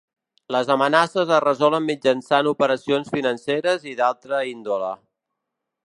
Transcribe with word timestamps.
Les 0.53 0.69
amenaces 0.75 1.33
es 1.35 1.43
resolen 1.45 1.85
mitjançant 1.91 2.49
operacions 2.53 3.13
financeres 3.17 3.87
i 3.93 3.95
d'altra 4.01 4.45
índole. 4.57 4.91